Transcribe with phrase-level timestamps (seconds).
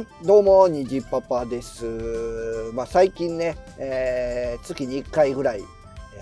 [0.00, 1.84] い、どうも、にじパパです。
[2.74, 5.62] まあ、最近ね、えー月に1回ぐらい、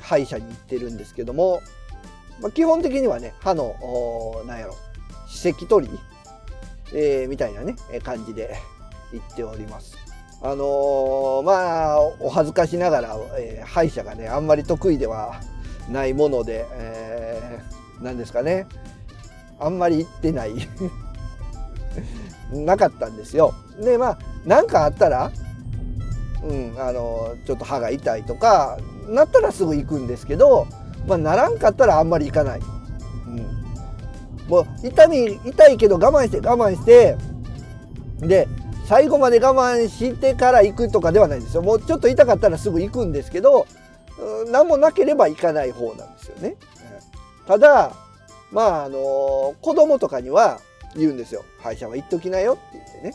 [0.00, 1.60] 歯医者に行ってるんですけども、
[2.40, 4.76] まあ、基本的にはね、歯の、おーなんやろ、
[5.26, 5.98] 歯石取り、
[6.92, 8.56] えーみたいなね、感じで
[9.12, 9.96] 行っております。
[10.40, 15.40] あのーまあ、お恥ずかしながら、え歯医者がね、あんまり得意では
[15.90, 18.66] ないもので、えーなんですかね、
[19.58, 20.52] あんまり行ってない
[22.52, 23.54] なかったんですよ。
[23.80, 25.30] でまあ何かあったら、
[26.42, 30.66] うん、あのちょっと歯が痛いとかなったらすぐ行くんですけど、
[31.06, 32.60] まあ、ならんかったらあんまり行かない。
[33.26, 37.16] うん、もう痛み痛いけど我慢して我慢して
[38.20, 38.48] で
[38.86, 41.62] 最後まで我慢してから行くとかではないんですよ。
[41.62, 43.66] もうちょっと痛かったらすぐ行くんですけど、
[44.44, 46.56] うん、何もなければ行かない方なんですよね。
[47.46, 47.92] ただ
[48.50, 50.60] まああの子供とかには
[50.96, 51.44] 言うんですよ。
[51.60, 53.14] 歯医者は行っときなよって言ってね。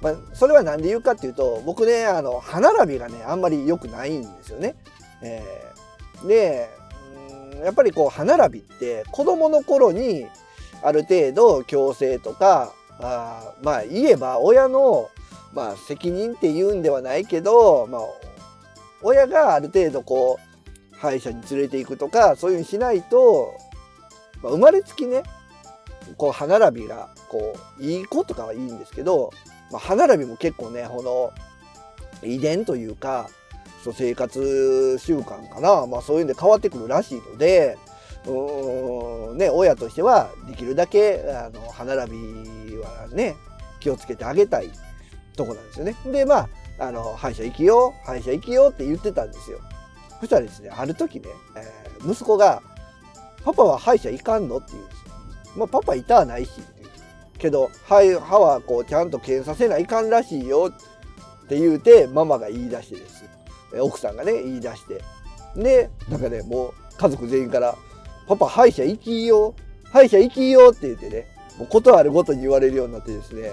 [0.00, 4.74] まあ、それは何で言うかっていうと僕ねあの歯並びがねあんまり良くないんですよね。
[5.22, 5.74] えー
[6.26, 6.70] で
[7.62, 10.26] やっぱりこう歯並びって子供の頃に
[10.82, 15.08] ある程度矯正とかあまあ言えば親の、
[15.54, 18.00] まあ、責任って言うんではないけど、まあ、
[19.02, 20.38] 親がある程度こ
[20.92, 23.54] う歯医者に連れていくとかそういうふうにしないと、
[24.42, 25.22] まあ、生まれつきね
[26.16, 29.32] こう歯並びがこういい子とかはいいんですけど、
[29.70, 31.02] まあ、歯並びも結構ねこ
[32.22, 33.28] の遺伝というか
[33.82, 37.76] そう生活習慣かな、まあ、そういうんで変わってくるらしいので
[38.26, 43.34] うん、ね、親としてはできるだけあの歯並びはね
[43.80, 44.70] 気をつけてあげたい
[45.36, 45.94] とこなんですよね。
[46.06, 49.60] でまああの歯医者行きよ歯医者行きよって言ってたんですよ。
[50.20, 52.62] そしたらですねある時ね、えー息子が
[53.44, 55.03] 「パパは歯医者行かんの?」って言うんです。
[55.56, 56.88] まあ、パパ痛はないしっていう
[57.38, 63.24] けど歯歯はこうちゃんと検査せないかんらしいよって言うてママが言い出してです。
[63.80, 65.02] 奥さんがね言い出して。
[65.56, 67.76] でなんかねもう家族全員から
[68.26, 69.54] 「パパ歯医者行きよ
[69.84, 71.26] 歯医者行きよ」って言ってね
[71.58, 73.52] もうことあるごとに言われるようになってですね。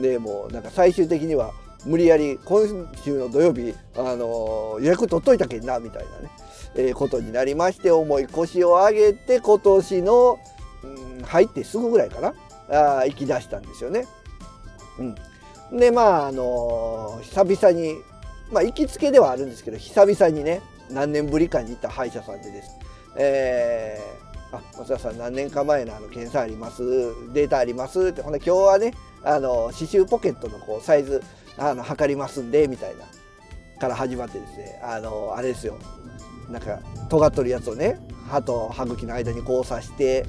[0.00, 1.52] でもうなんか最終的には
[1.84, 6.30] 無理やり今週の土曜日、あのー予約取っといたけんなみたいなね、
[6.74, 10.38] えーことになりまして重い腰を上げて今年の
[11.22, 12.34] 入ってすぐぐらいかな。
[12.72, 14.06] あ行き出したんですよね。
[14.98, 17.96] うん、でまああのー久々に
[18.52, 20.60] まあ行きつけではあるんですけど久々にね
[20.90, 22.70] 何年ぶりかに行った歯医者さんでです。
[23.16, 26.82] えー、あ松田さん何年か前のあの検査あります？
[27.32, 28.08] データあります？
[28.08, 28.94] ってほんで今日はね
[29.24, 31.22] あの刺繍ポケットのこうサイズ
[31.58, 33.04] あの測りますんでみたいな
[33.80, 35.76] から始まってですねあのあれですよ。
[36.48, 40.26] なんか尖っとるやつをね歯と歯茎の間にこう刺して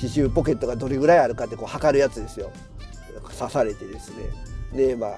[0.00, 2.50] 刺繍ポケットがどれぐらいあるかってこう測るやつですよ。
[3.38, 4.24] 刺されてですね。
[4.72, 5.10] でまあ、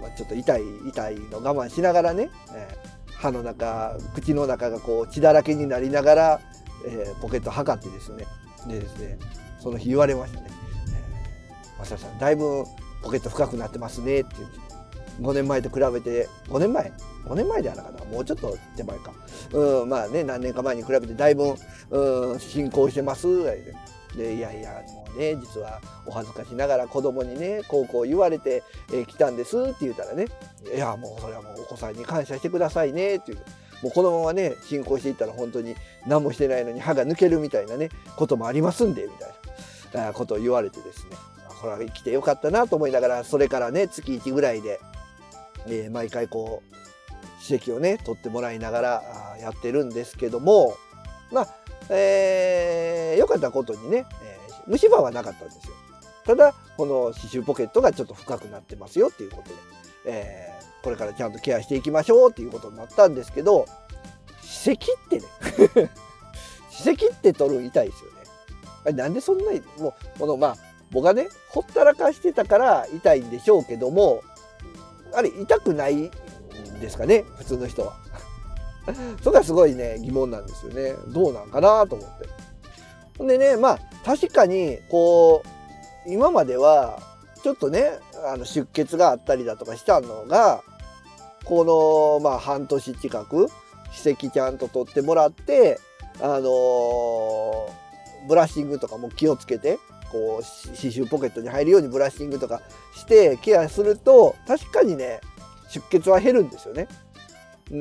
[0.00, 6.40] まあ、ちょっと痛い痛いの我慢しながらね、えー歯の中口の中がこう血だらけになりながら、
[6.86, 8.26] えーポケット測ってですね。
[8.68, 9.18] でですね
[9.60, 10.46] その日言われましたね
[11.80, 12.64] 「えー、増田さんだいぶ
[13.02, 14.67] ポケット深くなってますね」って言って。
[15.20, 16.92] 5年前と比べて5年前
[17.24, 19.12] ？5年前ではなかったもうちょっと手前か。
[19.52, 21.54] うんまあね何年か前に比べてだいぶ
[21.90, 23.26] うん進行してます。
[23.26, 23.74] 言われて
[24.16, 30.26] でいやいやもうね実はお恥ずかしながら子供にねこうこう言われて、えー来たんですって言ったらね
[30.74, 33.38] いやもうそれはもうお子さんに感謝してくださいねっていう。
[33.82, 39.10] もうこのままね進行していったら本当に何もしてないのに歯が抜けるみたいなねこともありますんでみ
[39.92, 41.16] たいなことを言われてですね。
[41.60, 44.80] これは生きてよかったなと思いながらそれからね月1ぐらいで、
[45.68, 46.76] えー毎回こう
[47.40, 49.02] 歯石をね取ってもらいながら
[49.40, 50.74] やってるんですけども
[51.30, 51.48] まあ
[51.90, 55.72] えー、よかったことにね、えー虫歯はなかったんですよ。
[56.26, 59.54] ただこの刺繍ポケットがちょっと深くなってますよっていうことで、
[60.06, 63.66] えーこれからちゃんとケアしていきましょうっていうことになったんですけど
[64.42, 64.76] 歯石っ
[65.08, 65.24] てね
[66.70, 68.16] 歯石って取る痛いですよね。
[68.84, 70.56] あれなんでそんなにもうこのまあ
[70.90, 74.22] 僕がねほったらかしてたから痛いんでしょうけども
[75.14, 76.10] あれ痛くないん
[76.80, 77.24] ですかね？
[77.38, 77.94] 普通の人は。
[79.22, 80.94] それがすごいね疑問なんですよね。
[81.08, 82.26] どうなんかなと思って。
[83.18, 85.42] ほんでねまあ確かにこ
[86.06, 87.00] う今までは
[87.42, 87.98] ちょっとね
[88.32, 90.62] あの出血があったりだとかしたのが
[91.44, 91.64] こ
[92.20, 93.48] のまあ半年近く
[93.90, 95.78] 歯石ちゃんと取ってもらって
[96.20, 97.68] あのー
[98.26, 99.78] ブラッシングとかも気をつけて
[100.10, 102.62] こう刺繍ポケットに入るようにブラッシングとか
[102.94, 105.20] してケアすると確かにね
[105.70, 106.88] 出血は減るんですよね。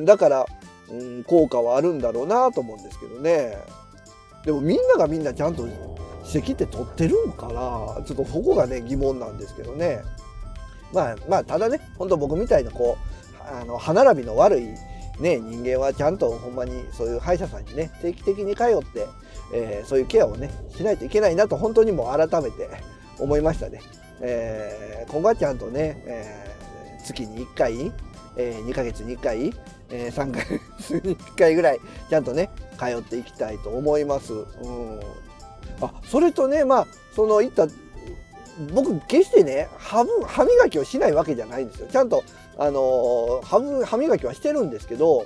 [0.06, 0.46] だから、
[0.90, 3.58] うん、効果はあるんだろうなと思うんですけどね。
[4.46, 5.68] でもみんながみんなちゃんと
[6.24, 8.04] 歯石って取ってるんかな？
[8.06, 10.02] ちょっとそこがね疑問なんですけどね。
[10.94, 14.68] まあまあただね本当僕みたいなこうあの歯並びの悪い
[15.20, 19.08] ね人間はちゃんとほんまにそういう歯医者さんにね定期的に通って、
[19.54, 22.70] えー、そういうケアをねしないといけないなと本当にもう改めて
[23.20, 23.82] 思いましたね。
[24.20, 27.92] えー、今後はちゃんとね、えー、月に1回、
[28.36, 29.54] えー、2ヶ月に1回、
[29.90, 30.40] えー、3ヶ
[30.80, 31.80] 月に1回ぐらい
[32.10, 32.50] ちゃんとね
[32.80, 34.34] 通っていきたいと思います。
[34.34, 35.00] うん、
[35.82, 37.68] あそれとねまあそのいった
[38.74, 41.88] 僕決してね歯歯磨きをしないわけじゃないんですよ。
[41.92, 42.24] ちゃんと
[42.58, 45.26] あの歯磨きはしてるんですけど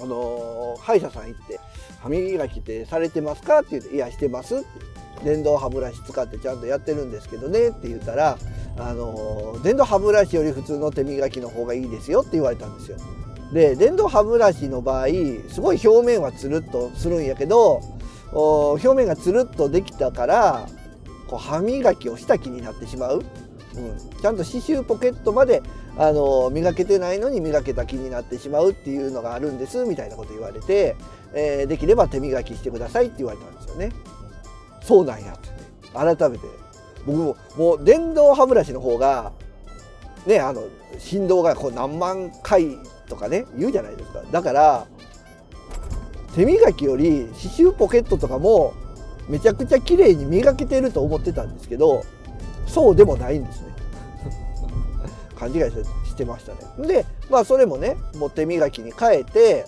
[0.00, 1.58] あの歯医者さん行って
[2.00, 4.64] 「歯磨きってされてますか?」って言って「いやしてます」
[5.24, 8.38] 電動歯ブラシ使ってちゃんとやってるんですけどねって言ったら
[8.78, 12.98] あの電動歯ブラシより普通の手磨きの方がいいですよって言われたんですよ。
[13.52, 15.06] で電動歯ブラシの場合
[15.48, 17.80] すごい表面はつるっとするんやけど
[18.32, 20.68] 表面がつるっとできたから
[21.28, 23.22] こう歯磨きをした気になってしまう、
[23.76, 25.62] うん、ちゃんと刺繍ポケットまで
[25.98, 30.94] あの磨けてないのに磨けた気になってしまうっていうのがあるんですみたいなこと言われて、
[31.32, 33.92] えー、できれば手磨きしてくださいって言われたんですよね。
[34.82, 35.48] そうなんやって。
[35.92, 36.46] 改めて。
[37.06, 39.32] 僕ももう電動歯ブラシの方が
[40.26, 40.64] ねあの
[40.98, 42.76] 振動がこう何万回
[43.08, 44.22] とかね言うじゃないですか。
[44.30, 44.86] だから
[46.34, 48.74] 手磨きより刺繍ポケットとかも
[49.28, 52.04] めちゃくちゃ綺麗に磨けてると思ってたんですけど
[52.66, 53.65] そうでもないんです
[55.38, 55.56] 勘違い
[56.04, 56.86] してましたね。
[56.86, 59.66] でまあそれもねもう手磨きに変えて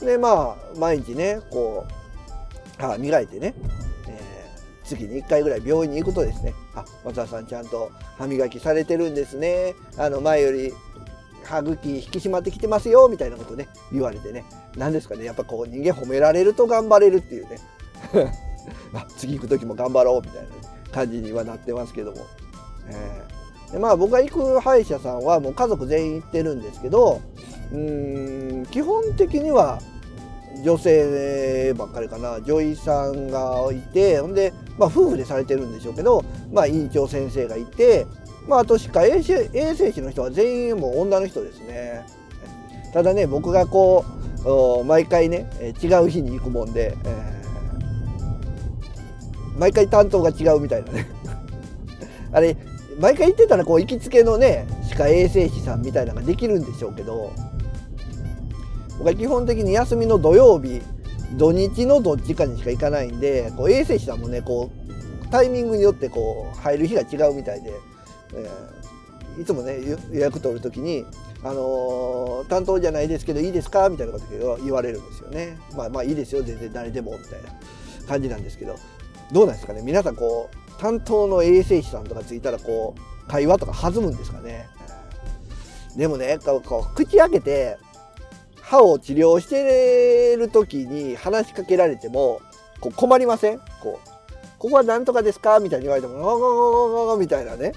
[0.00, 1.86] でまあ毎日ねこ
[2.78, 3.54] う歯磨いてね
[4.84, 9.74] 月に1回ぐらい病院に行くとですねあ松田さんちゃんと歯磨きされてるんですね。
[9.96, 10.72] あの前より
[11.44, 14.44] 歯茎引き締まってきてますよみたいなことね言われてね。
[14.76, 17.58] 何ですかねやっぱこう人間褒められると頑張れるっていうね。
[18.94, 20.48] あ次行く時も頑張ろうみたいな
[20.92, 22.18] 感じにはなってますけども、
[22.88, 23.22] え、
[23.72, 27.20] でまあ僕が行く歯医者さんはもう家族全員行ってるんですけど
[27.72, 29.80] うーん基本的には
[30.62, 32.40] 女性ばっかりかな。
[32.42, 38.06] 女医さんがいてほんで、まあ、夫婦でされてるんでしょうけど、まあ、院長先生がいて、
[38.46, 42.04] まあ、あとしか衛生衛生士の人は全員もう女の人ですね。
[42.92, 44.04] ただね僕がこ
[44.44, 45.46] う毎回ね
[45.82, 51.06] 違う日に行くもんで、えー、毎回担当が違うみたいなね。
[52.32, 52.56] あれ
[52.98, 57.32] 毎回行ってたらこう行きつけのね歯科衛生士さんみたいなのができるんでしょうけど
[58.98, 60.82] 僕は基本的に休みの土曜日
[61.36, 64.70] 土日のどっちかにしか行かないんでこう衛生士さんもねこ
[65.24, 67.72] うタイミングによってこう入る日が違うみたいで、
[68.34, 69.78] えー、いつもね
[70.12, 71.04] 予約取る時に
[71.42, 74.26] 「あのー、担当じゃないですけどいいですか?」みたいなこと
[74.62, 75.58] 言われるんですよね。
[75.74, 77.48] まあまあいいですよ全然誰でもみたいな
[78.06, 78.76] 感じなんですけど
[79.32, 84.66] どうなんですかね皆さんこう担当の衛生士さんとかついたらこう会話とか弾むんですかね。
[85.96, 87.78] でもねこう口開けて
[88.60, 92.40] 歯を治療してる時に話しかけられても
[92.80, 93.58] こう困りません？
[93.80, 94.08] こう
[94.58, 95.60] ここは何とかですか？
[95.60, 97.74] みたいに言われても、ゴゴゴゴゴみたいなね。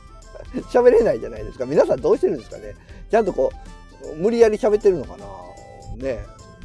[0.72, 1.66] 喋れないじゃないですか。
[1.66, 2.74] 皆さんどうしてるんですかね。
[3.10, 3.52] ちゃんとこ
[4.02, 5.26] う、無理やり喋ってるのかな。
[5.96, 6.24] ね。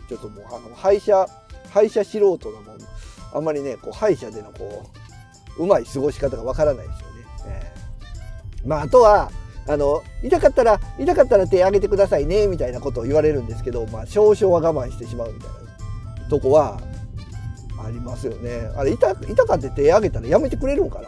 [0.09, 1.25] ちょっともう、あの歯医者、
[1.69, 2.77] 歯医者素人なもん、
[3.33, 5.04] あんまりね、こう歯医者でのこう、
[5.57, 7.13] うまい過ごし方がわからないですよね。
[7.47, 9.31] えー、まあ、あとは、
[9.67, 15.49] あの痛かったら痛かったら手挙げてくださいねみたいなことを言われるんですけど、まあ、少々は我慢してしまうみたい
[16.21, 16.79] なとこは
[17.83, 18.69] ありますよね。
[18.75, 21.07] あれ痛痛かって手挙げたらやめてくれるんかな？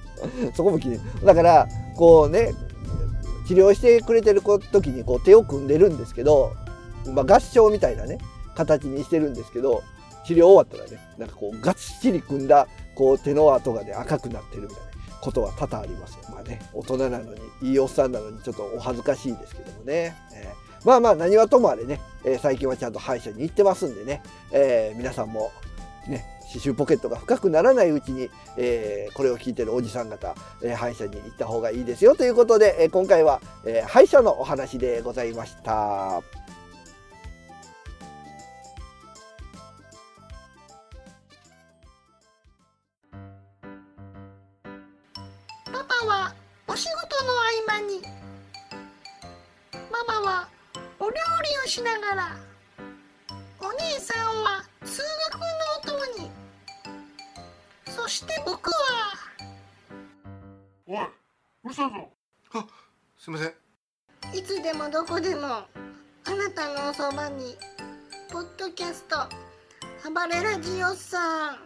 [0.54, 2.54] そこも気にだからこうね
[3.46, 6.52] 治療してくれてる時にこう手を組んでるんですけど、
[7.12, 8.18] まあ、合唱みたいなね
[8.54, 9.82] 形にしてるんですけど
[10.24, 16.18] 治療終わったらねなんかこうがっちり組んだこう手の跡がね赤くなってるみたいなことは多々あります。
[16.30, 20.16] まあね、大人なのに、いいおっさんなのにちょっとお恥ずかしいですけどもね。
[20.34, 25.52] えー、まあまあ何はともあれね、えー、最近はちゃんと歯医者に行ってますんでね、えー、皆さんも
[26.08, 36.22] ね、刺繍ポケットが深くならないうちに、え、これを聞いてるおじさん方、え、歯医者に行った方がいいですよということで、え、今回は、え、歯医者のお話でございました。
[66.24, 67.56] あなたのおそばに
[68.30, 69.16] ポッドキャスト
[70.08, 71.56] 暴れラジオさん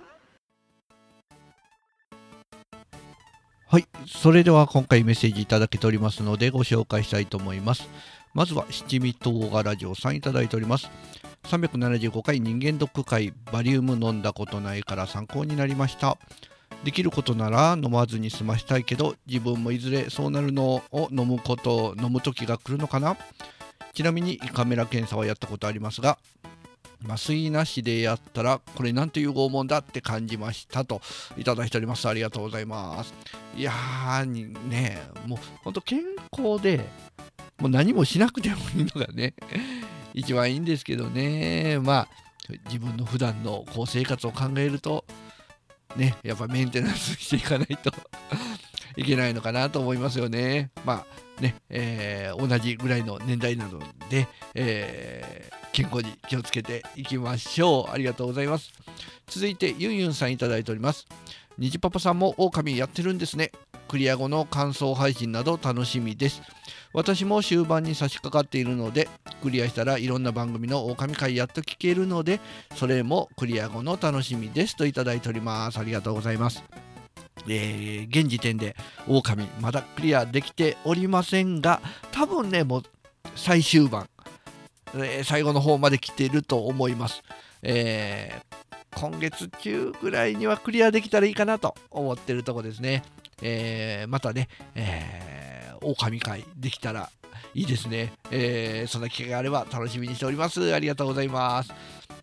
[3.69, 7.89] はい、それでは今回メッセージいただけておりますのでご紹介したいと思います。
[8.33, 10.89] まずは七味唐辛ラジオさんいただいております。
[11.45, 16.17] 375回人間ドック会バリウム飲んだことないから参考になりました。
[16.85, 23.17] できることなら飲まずに済ましたいけど自分もいずれそうなるのを飲むこと飲む時が来るのかな
[23.97, 26.19] ちなみに胃カメラ検査はやったことありますが
[27.07, 31.01] 麻酔なしでやったらこれなんていう拷問だって感じましたと
[31.39, 32.07] いただいております。
[32.07, 33.15] ありがとうございます。
[33.57, 36.85] いやーにねもうほんと健康で
[37.59, 39.33] もう何もしなくてもいいのがね
[40.13, 41.79] 一番いいんですけどね。
[41.79, 42.09] まあ
[42.67, 45.07] 自分の普段のこう生活を考えると
[45.95, 47.93] ねやっぱメンテナンスしていかないと
[48.97, 50.71] いけないのかなと思いますよね。
[50.85, 51.05] ま
[51.39, 53.79] あね、えー同じぐらいの年代なの
[54.09, 57.93] で、えー健康に気をつけていきましょう。
[57.93, 58.73] ありがとうございます。
[59.27, 61.07] 続いてゆんゆんさんいただいております。
[61.59, 63.51] にじパパさんも狼やってるんですね。
[63.89, 66.43] クリア後の感想配信など楽しみです。
[66.93, 69.09] 私も終盤に差し掛かっているので
[69.43, 72.41] クリアしたらいろんな番組の狼会やっと聞けるので
[72.75, 74.77] それもクリア後の楽しみです。
[74.77, 75.79] といただいております。
[75.79, 76.63] ありがとうございます。
[77.49, 81.81] えー現時点で狼まだクリアできておりませんが
[82.13, 82.83] 多分ねもう
[83.35, 84.09] 最終盤、
[84.95, 87.23] えー最後の方まで来ていると思います、
[87.63, 88.57] えー
[88.97, 93.03] 今月中ぐらいにはクリアできたらいいかなと思ってるとこですね、
[93.43, 97.11] えーまたね、えー、狼会できたら
[97.55, 100.73] いいですね、えーそんな機会があれば楽しみにしております。
[100.75, 101.73] ありがとうございます。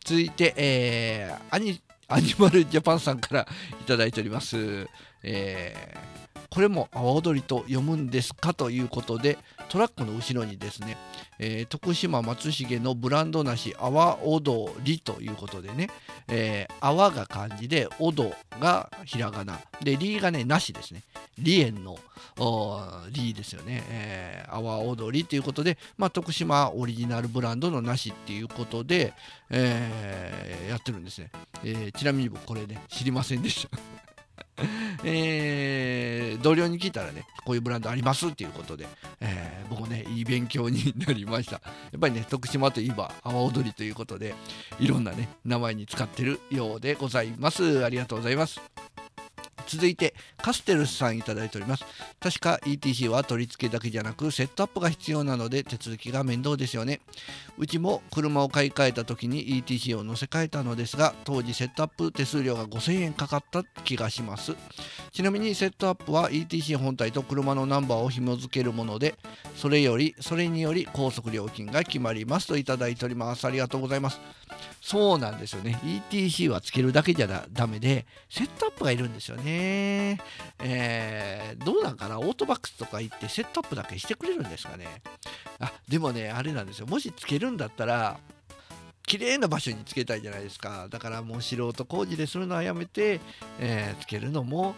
[0.03, 3.47] 続いて、えーアニアニマルジャパンさんから
[3.79, 4.87] いただいております、
[5.21, 6.13] えー
[6.53, 10.97] これも阿波踊りと読むんですかということでトラックの後ろにですね、
[11.39, 15.89] えー徳島松重のブランド梨阿波踊りということでね、
[16.27, 19.61] えー、阿波が漢字で踊がひらがな。
[19.81, 21.01] でりがねなしですね。
[21.39, 21.97] 梨園の
[22.37, 29.13] おー梨ですよね、えー、阿波踊りということで、まあ、徳島オリジナルブランドの梨っていうことで、
[29.49, 31.31] えーやってるんですね、
[31.63, 34.02] えーちなみに僕これね知りませんでした。
[35.03, 38.87] えー同僚に聞いたらねこういうブランドありますっていうことで、
[39.21, 41.53] えー僕ねいい勉強になりました。
[41.53, 41.61] や
[41.97, 44.35] っぱりね徳島といえば阿波踊りということで
[44.79, 47.83] いろんなね名前に使ってるようでございます。
[47.83, 48.59] ありがとうございます。
[49.73, 51.85] 続いてカステルスさんいただいております。
[52.19, 56.99] 確か ETC は取り付けだけじゃなくセットアップが必要なので手続きが面倒ですよね。
[57.57, 64.55] うちも車を買い替えた時に ETC を乗せ替えたのですが当時セットアップ手数料が5000円かかった気がします。
[65.11, 69.15] ちなみにセットアップは ETC 本体と車のナンバーを紐付けるもので
[69.55, 73.45] それよりそれにより高速料金が決まりますといただいております。
[73.45, 74.19] ありがとうございます。
[74.85, 75.79] そうなんですよね。
[76.11, 80.19] ETC はつけるだけじゃダメでセットアップがいるんですよね。
[80.59, 82.19] えーどうなんかな？
[82.19, 85.01] オートバックスとか行ってセットアップだけしてくれるんですかね？
[85.61, 86.87] あでもねあれなんですよ。
[86.87, 88.19] もしつけるんだったら
[89.05, 90.87] 綺麗な場所につけたいじゃないですか。
[90.89, 93.21] だからもう素人工事でするのはやめて、
[93.59, 94.75] えーつけるのも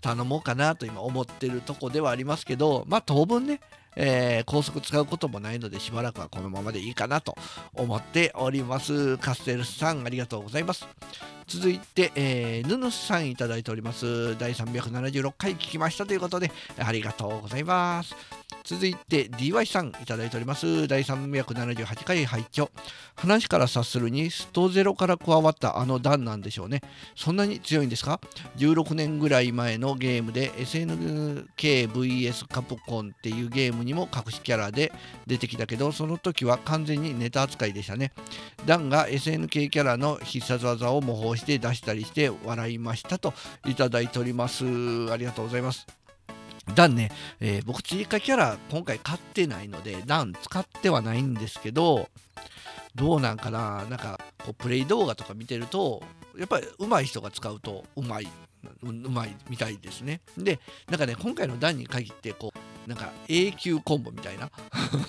[0.00, 3.60] 頼もうかなと今思ってるとこではありますけどまあ当分ね、
[3.96, 7.36] えー高速使うこともないのでしばらくはこのままでいいかなと
[7.74, 9.18] 思っております。
[9.18, 10.86] カステルスさんありがとうございます。
[11.46, 14.36] 続いて、えーヌヌスさんいただいております。
[14.38, 18.14] 第376回聞きましたということでありがとうございます。
[18.66, 20.88] 続いて DY さんいただいております。
[20.88, 22.68] 第378回拝聴。
[23.14, 26.80] 話から察するにストゼロから加わったあの段なんでしょうね。
[27.14, 28.20] そんなに強いんですか
[28.56, 34.92] ？16年ぐらい前のゲームで SNKVS カプコンっていうゲームにも隠しキャラで
[35.28, 38.12] 出てきたけどその時は完全にネタ扱いでしたね。
[38.66, 43.32] ダンが SNK キャラの必殺技を模倣して出したりして笑いましたと
[43.64, 44.64] いただいております。
[45.12, 46.05] ありがとうございます。
[46.74, 52.08] ダンね、えー僕追加キャラ今回買ってないのでダン使ってはないんですけど
[52.96, 53.84] どうなんかな。
[53.90, 56.02] なんかこうプレイ動画とか見てると
[56.36, 58.28] やっぱり上手い人が使うとうまい
[58.82, 60.20] うまいみたいですね。
[60.36, 60.58] で
[60.88, 64.50] なんかね今回のダンに限ってこうなんか永久コンボみたいな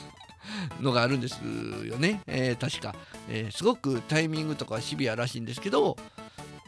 [0.81, 1.39] のがあるんです
[1.85, 2.95] よね、えー確か、
[3.29, 5.97] えーすごくタイミングとかシビアらしいんですけど、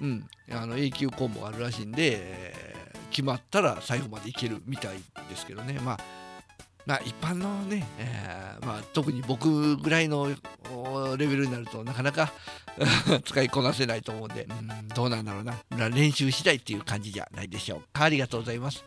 [0.01, 2.68] うん、あの永久コンボがあるらしいんで、
[3.09, 4.97] 決まったら最後までいけるみたい
[5.29, 5.79] ですけどね。
[5.79, 5.99] まあ
[6.85, 10.27] まあ一般のね、えーまあ、特に僕ぐらいの
[11.17, 12.31] レベルになるとなかなか
[13.25, 15.89] 使いこなせないと思うんで、うんどうなんだろうな。
[15.89, 18.05] 練習次第っていう感じじゃないでしょうか。
[18.05, 18.83] ありがとうございます。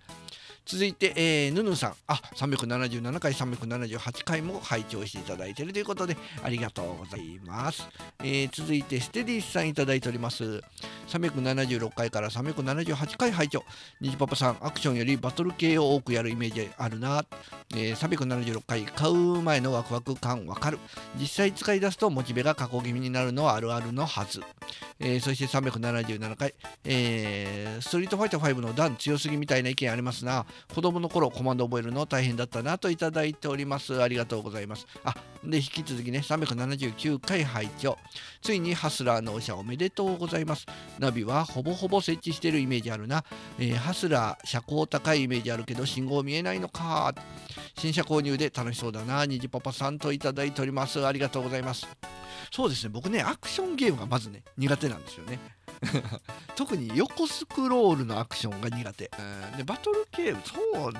[0.64, 7.88] 続いて、えー、ぬぬさん、あ377回、378回も拝聴していただいているということで、ありがとうございます。
[8.20, 10.62] えー続いて、ステディスさんいただいております。
[11.08, 13.64] 376回から378回拝聴。
[14.00, 17.24] にじパパさん、アクションよりバトル系を多くやるイメージあるな。
[17.74, 20.78] えー376回、買う前のワクワク感わかる。
[21.18, 24.40] 実際使い出すとモチベが過去気味になるのはあるあるのはず。
[24.98, 30.46] えーそして377回、えーストリートファイター5の段強すぎみたいな意見ありますな。
[30.74, 34.00] 子供の頃コマンド覚えるの大変だったなといただいております。
[34.02, 34.86] ありがとうございます。
[35.04, 37.98] あ、で、引き続きね、379回拝聴。
[38.42, 40.66] ついにハスラー納車おめでとうございます。
[40.98, 43.24] ナビはほぼほぼ設置してるイメージあるな。
[43.58, 47.14] えーハスラー、車高高いイメージあるけど信号見えないのか。
[47.76, 49.26] 新車購入で楽しそうだな。
[49.26, 51.04] にじパパさんといただいております。
[51.04, 51.86] ありがとうございます。
[52.50, 55.38] そうですね、僕ね、アクションゲームがまずね、苦手なんですよね。
[56.54, 59.10] 特に横スクロールのアクションが苦手。
[59.18, 60.92] うんでバトルゲーム、そう、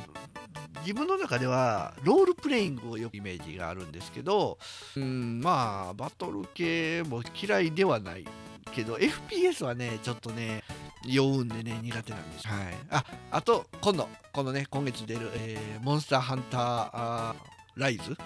[0.81, 4.59] 自分の中ではロールプレイングをよくイメージがあるんですけど、
[4.97, 8.27] うん、まあ、バトル系も嫌いではない
[8.75, 10.65] けど、FPS はね、ちょっとね、
[11.05, 12.49] 酔うんでね、苦手なんです。
[12.49, 12.75] はい。
[12.91, 17.35] あ、あと、今度、このね、今月出る、えーモンスターハンター
[17.76, 18.17] ライズ？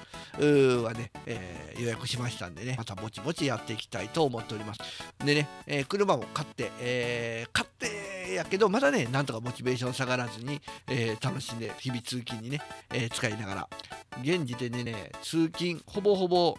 [0.82, 4.80] はね、えー予約しましたんでね、またぼちぼちやっていきたいと思っております。
[5.24, 12.60] でね、えー車も買って、えー買ってやけど、まだね、なんとかモチベーション下がらずに、え楽しんで、日々通勤にね、
[12.92, 13.68] え使いながら、
[14.22, 16.58] 現時点でね、通勤、ほぼほぼ、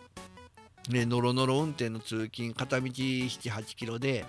[0.89, 4.25] ね、ノロノロ運転の通勤、片道7、8キロで、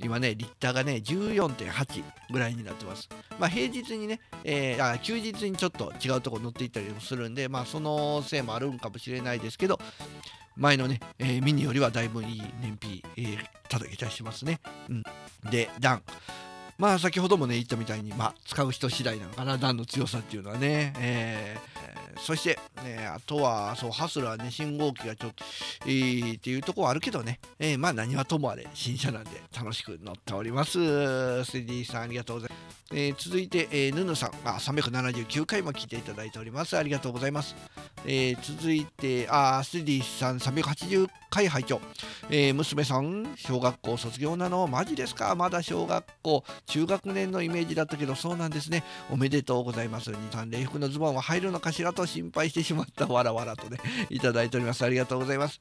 [0.00, 3.08] 今ね、リッターがね、14.8ぐらいになってます。
[3.38, 9.78] まあ、平日にね、えーあ休日にちょっと違うところ乗っていったりもするんで、まあ、そのせいもあるんかもしれないですけど、
[10.56, 13.38] 前のね、えーミニよりはだいぶいい燃費、えー
[13.68, 14.60] 叩けたしますね。
[14.88, 15.02] うん、
[15.50, 16.02] で、ダン。
[16.78, 20.92] まあ、先ほどもね、言ったみたいに、まあ、使う人次第なのかな、ダンの強さっていうのはね。
[20.98, 21.76] えー
[22.18, 25.44] そして、ね、あとは、そう、ハスラーね、信号機がちょっと、
[25.84, 30.72] えーっていうところはあるけどね、えーまあ、何はともあれ、新車なんで楽しく乗っております。
[30.72, 30.78] ス
[31.52, 32.66] ディさん、ありがとうございます。
[32.92, 36.74] えー続いて、えー、ヌヌさん、あ、379回も聞いていただいております。
[36.78, 37.54] ありがとうございます。
[38.06, 41.82] えー続いて、あ、スディさん、380回拝聴。
[42.30, 45.34] えー娘さん、小学校卒業なの、マジですか？
[45.34, 48.82] まだ小学校、中学年のイメージだったけど、そうなんですね。
[49.10, 50.10] おめでとうございます。
[50.10, 53.78] 2、3礼服のズボンは入るのかしらと心配してしまった、わらわらとね、
[54.10, 54.84] いただいております。
[54.84, 55.60] ありがとうございます。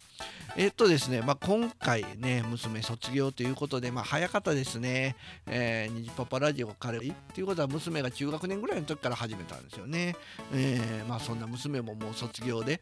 [0.57, 5.15] えっとですね、まあ、今回ね、娘卒業ということで、まあ、早かったですね。
[5.47, 10.15] えー、パパラジオからっていうことは、娘が中学年ぐらいの時から始めたんですよね。
[10.53, 12.79] えーまあ、そんな娘ももう卒業で、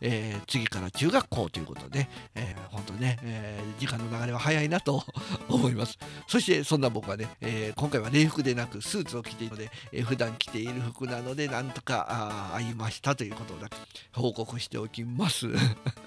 [0.00, 5.02] えー次から中学校ということで、えー本当ね、えー時間の流れは早いなと
[5.48, 5.98] 思います。
[6.26, 13.76] そして、そんな僕はね、えー今回は礼服でなくスーツを着ているので、えー普段着ている服なので、なんとかあー会いましたということだけ
[14.12, 15.46] 報告しておきます。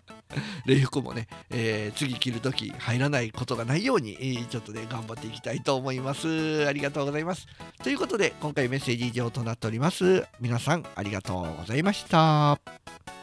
[0.65, 6.65] 礼服もね、えー次着るとき入らないことがないように、えーちょっとね、頑張っていきたいと思います。
[6.67, 7.47] ありがとうございます。
[7.83, 10.25] ということで、今回メッセージ以上となっております。
[10.39, 13.18] 皆さん、ありがとうございました。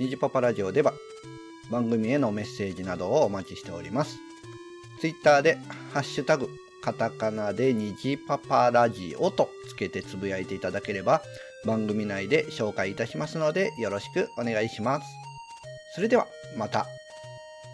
[0.00, 0.94] ニジパパラジオでは
[1.70, 4.18] 番組へのメッセージなどをお待ちしております。
[5.00, 5.58] ツイッターで
[5.92, 6.48] ハッシュタグ
[6.80, 11.22] カタカナでニジパパラジオとつけてつぶやいていただければ
[11.64, 15.06] 番組内で紹介いたしますのでよろしくお願いします。
[15.94, 16.26] それでは
[16.56, 16.86] また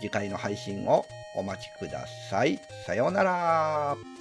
[0.01, 2.59] 次回の配信をお待ちください。
[2.87, 4.18] さようなら。